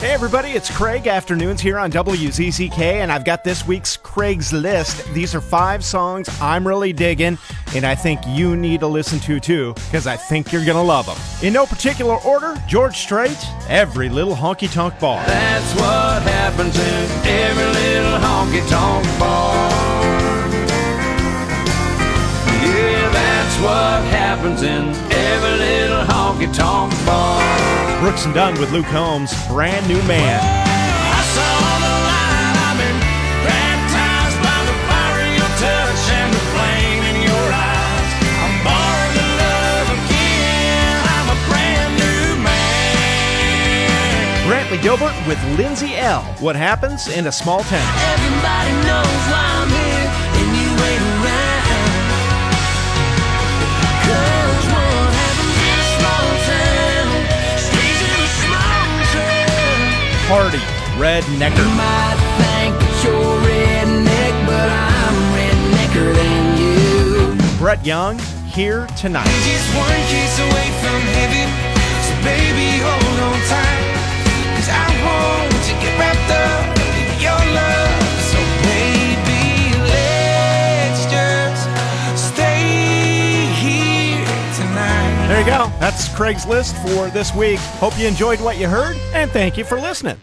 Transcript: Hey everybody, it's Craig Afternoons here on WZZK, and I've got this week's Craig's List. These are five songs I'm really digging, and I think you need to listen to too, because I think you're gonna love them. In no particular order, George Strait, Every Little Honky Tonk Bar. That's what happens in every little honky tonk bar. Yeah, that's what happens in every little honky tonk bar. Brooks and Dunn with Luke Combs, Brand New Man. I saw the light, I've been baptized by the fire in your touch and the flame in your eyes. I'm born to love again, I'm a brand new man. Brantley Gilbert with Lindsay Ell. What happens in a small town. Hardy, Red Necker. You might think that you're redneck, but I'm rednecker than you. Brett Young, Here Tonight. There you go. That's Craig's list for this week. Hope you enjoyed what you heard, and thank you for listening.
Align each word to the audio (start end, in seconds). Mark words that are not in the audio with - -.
Hey 0.00 0.12
everybody, 0.12 0.50
it's 0.50 0.70
Craig 0.70 1.08
Afternoons 1.08 1.60
here 1.60 1.76
on 1.76 1.90
WZZK, 1.90 2.78
and 2.78 3.10
I've 3.10 3.24
got 3.24 3.42
this 3.42 3.66
week's 3.66 3.96
Craig's 3.96 4.52
List. 4.52 5.04
These 5.12 5.34
are 5.34 5.40
five 5.40 5.84
songs 5.84 6.28
I'm 6.40 6.64
really 6.64 6.92
digging, 6.92 7.36
and 7.74 7.84
I 7.84 7.96
think 7.96 8.20
you 8.24 8.54
need 8.54 8.78
to 8.78 8.86
listen 8.86 9.18
to 9.18 9.40
too, 9.40 9.74
because 9.74 10.06
I 10.06 10.14
think 10.16 10.52
you're 10.52 10.64
gonna 10.64 10.84
love 10.84 11.06
them. 11.06 11.16
In 11.44 11.52
no 11.52 11.66
particular 11.66 12.14
order, 12.18 12.54
George 12.68 12.96
Strait, 12.96 13.36
Every 13.68 14.08
Little 14.08 14.36
Honky 14.36 14.72
Tonk 14.72 14.96
Bar. 15.00 15.26
That's 15.26 15.74
what 15.74 16.22
happens 16.22 16.78
in 16.78 17.10
every 17.26 17.64
little 17.64 18.20
honky 18.20 18.70
tonk 18.70 19.04
bar. 19.18 19.68
Yeah, 22.62 23.10
that's 23.10 23.56
what 23.56 24.04
happens 24.14 24.62
in 24.62 24.90
every 25.10 25.58
little 25.58 26.04
honky 26.04 26.56
tonk 26.56 26.92
bar. 27.04 27.27
Brooks 28.00 28.24
and 28.26 28.34
Dunn 28.34 28.58
with 28.60 28.70
Luke 28.70 28.86
Combs, 28.86 29.34
Brand 29.48 29.88
New 29.88 30.00
Man. 30.06 30.38
I 30.38 31.20
saw 31.34 31.58
the 31.82 31.94
light, 32.06 32.54
I've 32.70 32.78
been 32.78 32.94
baptized 33.42 34.38
by 34.38 34.54
the 34.70 34.76
fire 34.86 35.18
in 35.26 35.34
your 35.34 35.50
touch 35.58 36.02
and 36.14 36.30
the 36.30 36.38
flame 36.54 37.02
in 37.10 37.26
your 37.26 37.46
eyes. 37.50 38.10
I'm 38.38 38.54
born 38.62 39.08
to 39.18 39.26
love 39.42 39.98
again, 39.98 40.94
I'm 41.10 41.26
a 41.26 41.38
brand 41.50 41.98
new 41.98 42.38
man. 42.46 44.46
Brantley 44.46 44.78
Gilbert 44.80 45.18
with 45.26 45.42
Lindsay 45.58 45.96
Ell. 45.96 46.22
What 46.38 46.54
happens 46.54 47.08
in 47.08 47.26
a 47.26 47.32
small 47.32 47.64
town. 47.64 47.82
Hardy, 60.30 60.60
Red 61.00 61.24
Necker. 61.38 61.56
You 61.56 61.68
might 61.72 62.20
think 62.36 62.76
that 62.76 63.00
you're 63.02 63.40
redneck, 63.48 64.34
but 64.44 64.68
I'm 64.68 65.16
rednecker 65.32 66.12
than 66.12 66.60
you. 66.60 67.58
Brett 67.58 67.80
Young, 67.86 68.18
Here 68.44 68.86
Tonight. 68.94 69.24
There 85.28 85.40
you 85.40 85.46
go. 85.46 85.70
That's 85.78 86.08
Craig's 86.08 86.46
list 86.46 86.74
for 86.76 87.08
this 87.08 87.34
week. 87.34 87.58
Hope 87.58 87.98
you 87.98 88.08
enjoyed 88.08 88.40
what 88.40 88.56
you 88.56 88.66
heard, 88.66 88.96
and 89.12 89.30
thank 89.30 89.58
you 89.58 89.64
for 89.64 89.78
listening. 89.78 90.16